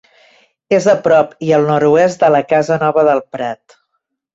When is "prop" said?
1.09-1.37